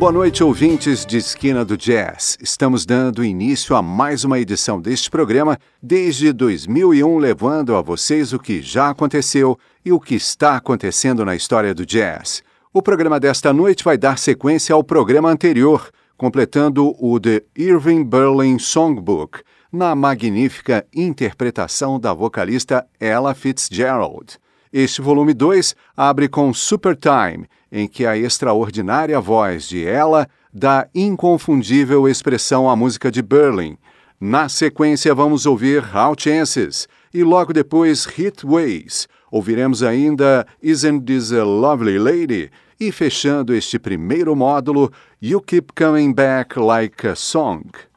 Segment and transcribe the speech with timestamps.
[0.00, 2.38] Boa noite, ouvintes de Esquina do Jazz.
[2.40, 8.38] Estamos dando início a mais uma edição deste programa desde 2001, levando a vocês o
[8.38, 12.42] que já aconteceu e o que está acontecendo na história do jazz.
[12.72, 18.58] O programa desta noite vai dar sequência ao programa anterior, completando o The Irving Berlin
[18.58, 24.38] Songbook, na magnífica interpretação da vocalista Ella Fitzgerald.
[24.72, 30.88] Este volume 2 abre com Super Time em que a extraordinária voz de ela dá
[30.94, 33.76] inconfundível expressão à música de Berlin.
[34.20, 39.08] Na sequência, vamos ouvir How Chances e logo depois Hit Ways.
[39.32, 42.50] Ouviremos ainda Isn't This a Lovely Lady?
[42.78, 47.89] E fechando este primeiro módulo, You Keep Coming Back Like a Song.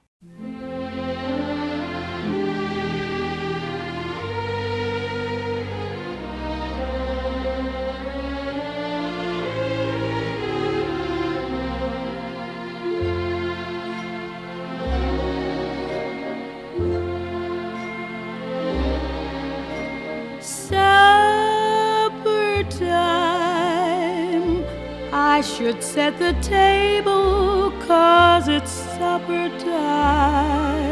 [25.58, 30.88] Should set the table, cause it's supper time.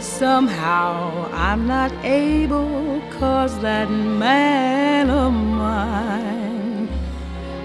[0.00, 6.88] Somehow I'm not able, cause that man of mine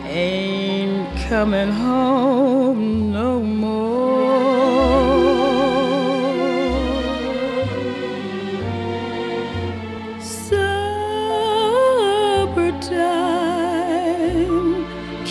[0.04, 3.87] ain't coming home no more.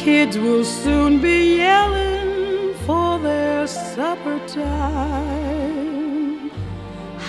[0.07, 6.49] Kids will soon be yelling for their supper time.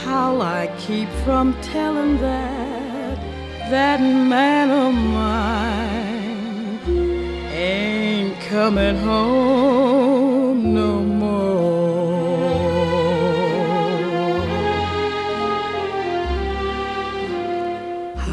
[0.04, 3.18] How I keep from telling that
[3.72, 6.78] that man of mine
[7.52, 9.77] ain't coming home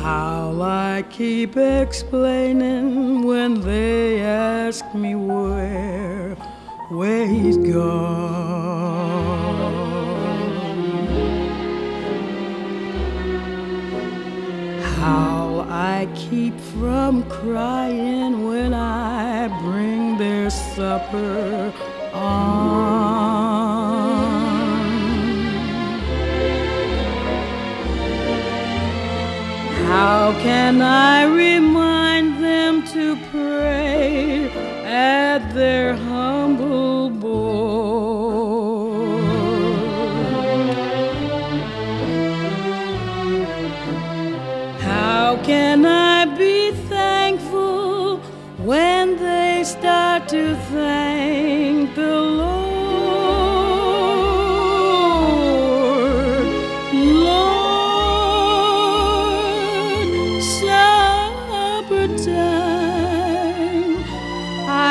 [0.03, 6.35] How I keep explaining when they ask me where,
[6.91, 8.45] where he's gone.
[15.01, 21.73] How I keep from crying when I bring their supper
[22.13, 23.54] on.
[29.95, 31.84] How can I remind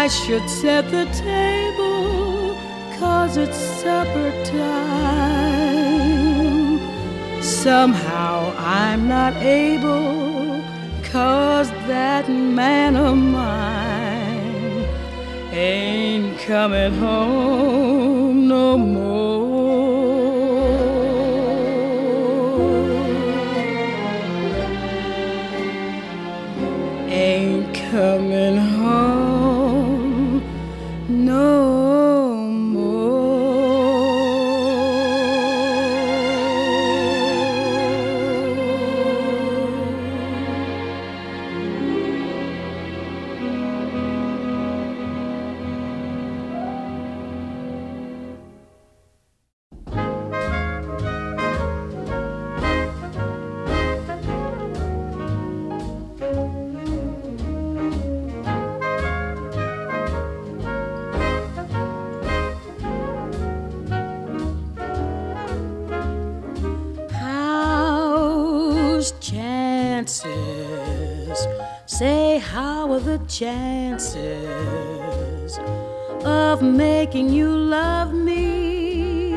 [0.04, 2.58] I should set the table,
[3.00, 5.62] cause it's supper time.
[7.42, 10.62] Somehow I'm not able,
[11.04, 14.86] cause that man of mine
[15.54, 19.43] ain't coming home no more.
[72.38, 74.18] how are the chances
[76.26, 79.32] of making you love me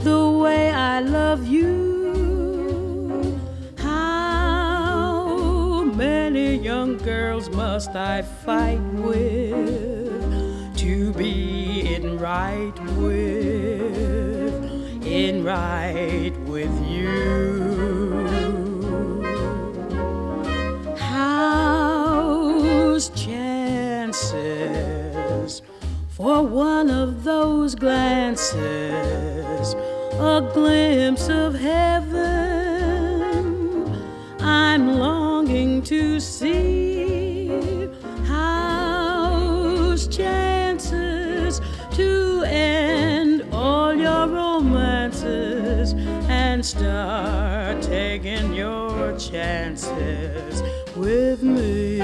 [0.00, 3.38] the way I love you?
[3.78, 14.64] How many young girls must I fight with to be in right with,
[15.04, 17.49] in right with you?
[26.20, 28.54] For one of those glances,
[30.18, 33.16] a glimpse of heaven?
[34.38, 37.88] I'm longing to see
[38.26, 41.62] how's chances
[41.92, 45.94] to end all your romances
[46.28, 50.62] and start taking your chances
[50.94, 52.02] with me.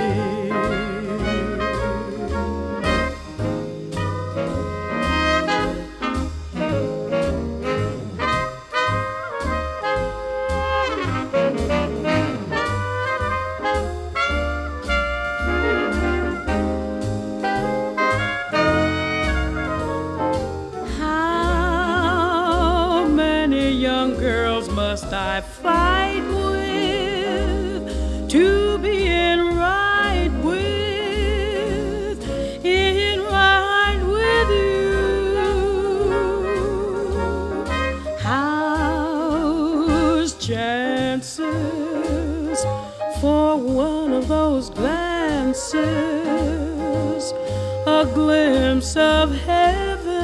[48.95, 50.15] Of heaven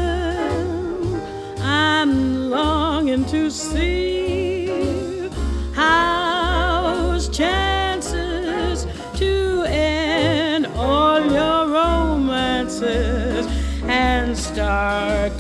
[1.61, 5.29] I'm longing to see.
[5.75, 13.47] How's chances to end all your romances
[13.85, 15.37] and start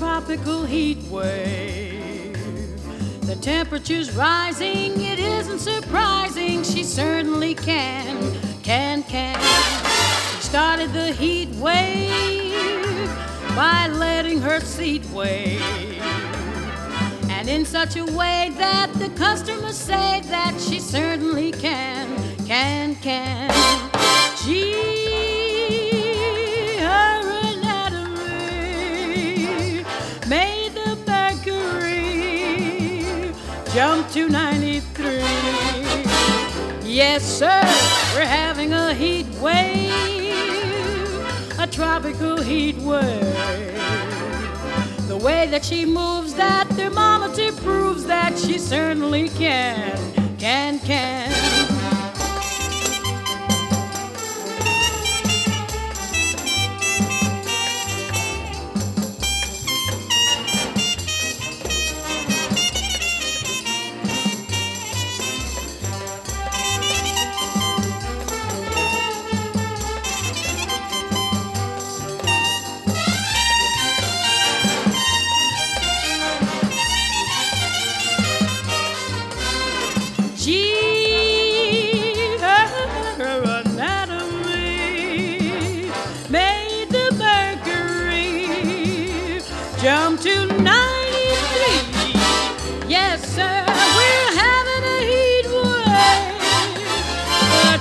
[0.00, 2.36] tropical heat wave.
[3.26, 6.62] The temperature's rising, it isn't surprising.
[6.62, 9.38] She certainly can, can, can.
[10.36, 13.08] She started the heat wave
[13.54, 15.60] by letting her seat wave.
[17.28, 23.50] And in such a way that the customers say that she certainly can, can, can.
[24.44, 25.09] Gee.
[33.80, 35.20] Jump to 93.
[36.84, 37.62] Yes, sir,
[38.14, 39.90] we're having a heat wave,
[41.58, 43.22] a tropical heat wave.
[45.08, 49.96] The way that she moves, that thermometer proves that she certainly can,
[50.36, 51.49] can, can.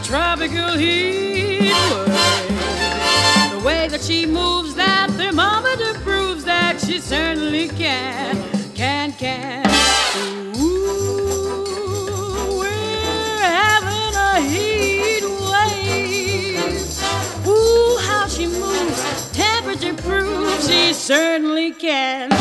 [0.10, 2.50] Tropical heat wave.
[3.52, 8.36] The way that she moves, that thermometer proves that she certainly can,
[8.74, 9.68] can, can.
[10.58, 11.68] Ooh,
[12.60, 16.58] we're having a heat wave.
[17.46, 22.32] Ooh, how she moves, temperature proves she certainly can,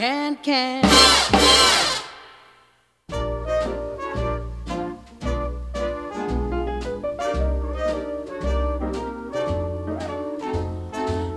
[0.00, 0.82] can, can.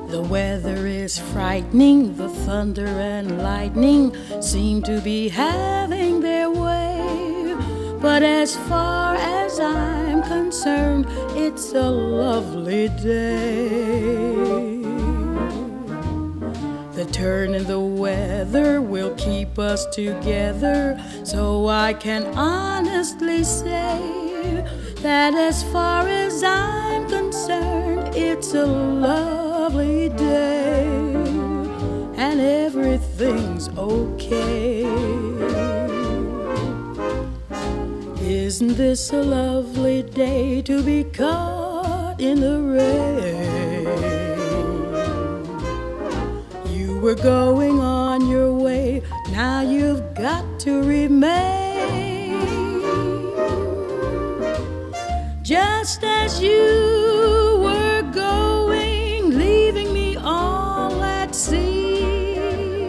[0.07, 2.15] The weather is frightening.
[2.15, 7.57] The thunder and lightning seem to be having their way.
[7.99, 14.72] But as far as I'm concerned, it's a lovely day.
[17.23, 21.01] Turn in the weather will keep us together.
[21.23, 24.65] So I can honestly say
[24.97, 30.83] that as far as I'm concerned, it's a lovely day
[32.17, 34.83] and everything's okay.
[38.19, 43.32] Isn't this a lovely day to be caught in the rain?
[47.03, 52.39] Were going on your way, now you've got to remain.
[55.43, 62.87] Just as you were going, leaving me all at sea.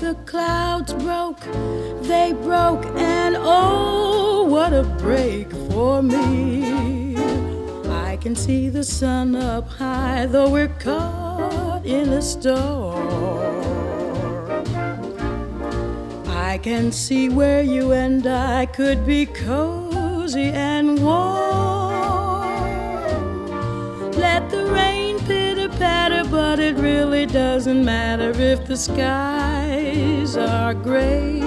[0.00, 1.44] The clouds broke,
[2.02, 7.16] they broke, and oh, what a break for me.
[7.86, 11.19] I can see the sun up high, though we're caught
[11.84, 13.10] in a storm.
[16.26, 21.40] I can see where you and I could be cozy and warm.
[24.12, 31.40] Let the rain pitter patter, but it really doesn't matter if the skies are gray.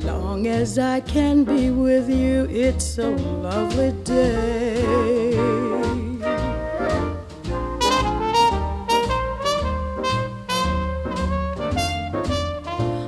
[0.00, 5.75] Long as I can be with you, it's a lovely day.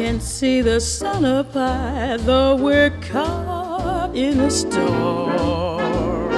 [0.00, 6.32] I can see the sun up high, though we're caught in a storm.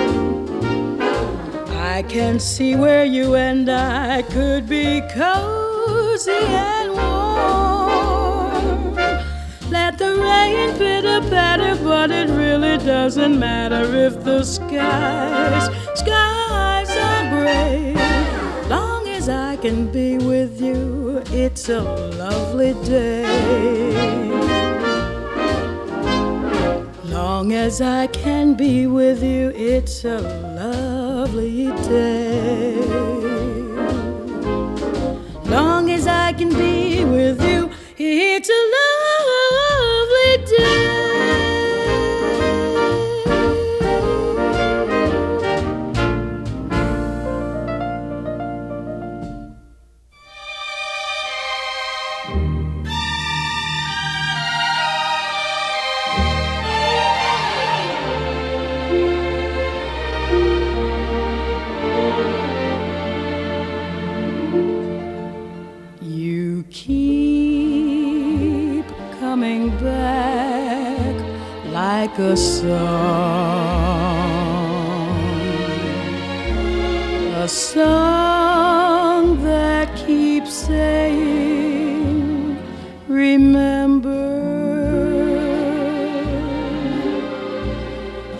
[1.71, 8.95] I can see where you and I could be cozy and warm.
[9.71, 17.31] Let the rain pitter patter, but it really doesn't matter if the skies, skies are
[17.31, 17.95] gray.
[18.69, 21.23] Long as I can be with you,
[21.63, 21.81] it's a
[22.19, 23.23] lovely day.
[27.05, 30.19] Long as I can be with you, it's a
[30.59, 32.81] lovely day.
[35.45, 39.02] Long as I can be with you, it's a lovely
[72.03, 72.73] like a song,
[77.37, 82.59] a song that keeps saying,
[83.07, 84.11] Remember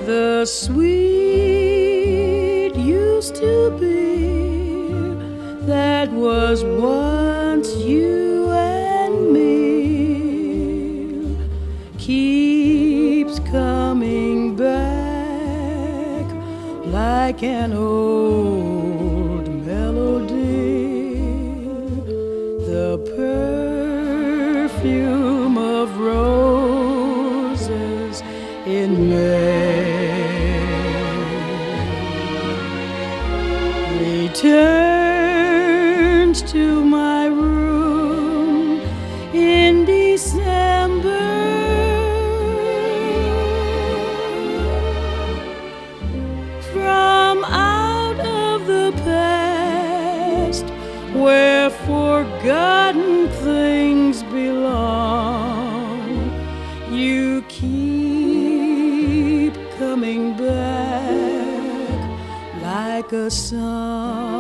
[0.07, 0.92] the sweet
[17.27, 21.15] like an old melody.
[22.71, 22.89] The
[24.75, 27.35] perfume of roses
[28.67, 29.52] in May
[52.43, 56.01] forgotten things belong,
[56.91, 62.11] you keep coming back
[62.61, 64.32] like a song.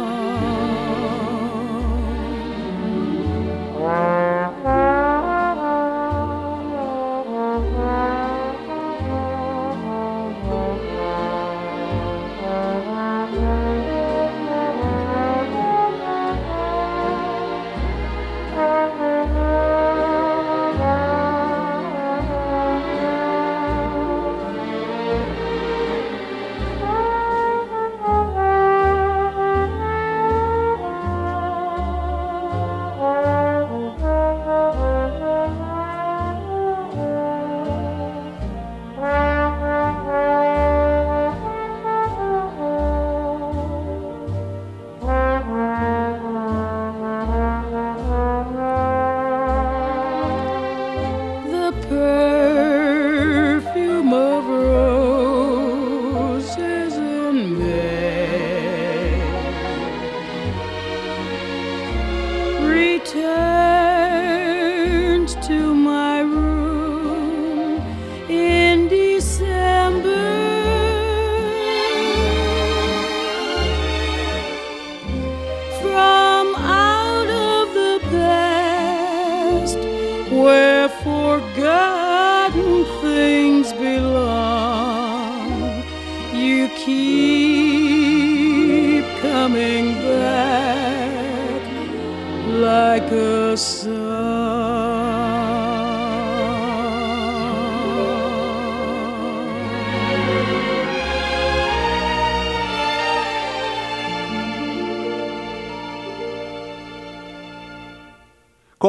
[80.40, 85.50] where forgotten things belong.
[86.34, 87.84] You keep
[89.20, 91.62] coming back
[92.46, 94.11] like a song.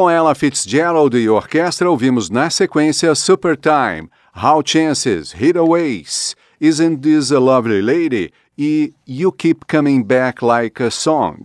[0.04, 7.32] Com ela, Fitzgerald e orquestra, ouvimos na sequência Super Time, How Chances, Hitaways, Isn't This
[7.32, 11.38] a Lovely Lady e You Keep Coming Back Like a Song.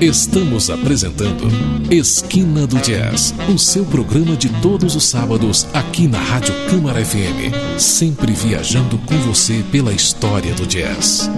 [0.00, 1.48] Estamos apresentando
[1.90, 7.80] Esquina do Jazz, o seu programa de todos os sábados aqui na Rádio Câmara FM,
[7.80, 11.28] sempre viajando com você pela história do jazz.